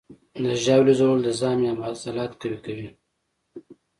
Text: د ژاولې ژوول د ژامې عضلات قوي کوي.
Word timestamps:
د 0.47 0.47
ژاولې 0.63 0.93
ژوول 0.99 1.19
د 1.23 1.29
ژامې 1.39 1.67
عضلات 1.87 2.31
قوي 2.41 2.57
کوي. 2.65 2.87